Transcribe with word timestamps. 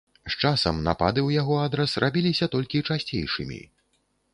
З 0.35 0.37
часам 0.43 0.79
напады 0.87 1.19
ў 1.23 1.29
яго 1.41 1.59
адрас 1.67 1.95
рабіліся 2.07 2.51
толькі 2.57 2.87
часцейшымі. 2.89 3.67